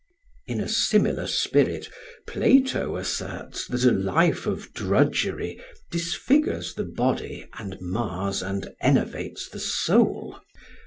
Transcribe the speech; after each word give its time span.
]In 0.47 0.59
a 0.59 0.67
similar 0.67 1.27
spirit 1.27 1.87
Plato 2.25 2.97
asserts 2.97 3.67
that 3.67 3.83
a 3.85 3.91
life 3.91 4.47
of 4.47 4.73
drudgery 4.73 5.61
disfigures 5.91 6.73
the 6.73 6.85
body 6.85 7.45
and 7.59 7.77
mars 7.79 8.41
and 8.41 8.73
enervates 8.81 9.47
the 9.47 9.59
soul; 9.59 10.01
[Footnote: 10.07 10.31
Plato, 10.31 10.37
Rep. 10.37 10.47
495. 10.47 10.47